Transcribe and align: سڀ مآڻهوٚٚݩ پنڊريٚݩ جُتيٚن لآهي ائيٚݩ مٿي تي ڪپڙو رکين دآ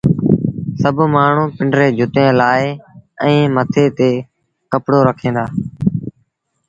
سڀ 0.81 0.97
مآڻهوٚٚݩ 1.13 1.53
پنڊريٚݩ 1.57 1.95
جُتيٚن 1.97 2.31
لآهي 2.39 2.69
ائيٚݩ 3.23 3.51
مٿي 3.55 3.85
تي 3.97 4.11
ڪپڙو 4.71 4.99
رکين 5.07 5.33
دآ 5.35 5.45